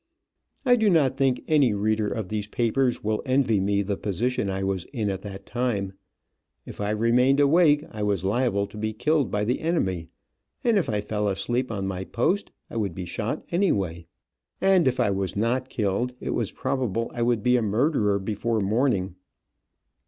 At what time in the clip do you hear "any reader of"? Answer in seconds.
1.47-2.29